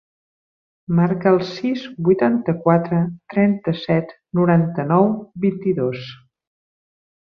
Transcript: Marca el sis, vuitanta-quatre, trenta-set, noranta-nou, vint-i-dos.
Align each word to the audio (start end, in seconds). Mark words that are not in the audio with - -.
Marca 0.99 1.33
el 1.33 1.43
sis, 1.49 1.83
vuitanta-quatre, 2.07 3.01
trenta-set, 3.35 4.17
noranta-nou, 4.41 5.11
vint-i-dos. 5.45 6.09